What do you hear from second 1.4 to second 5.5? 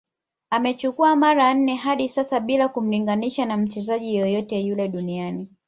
nne hadi sasa Bila kumlinganisha na mchezaji yoyote yule duniani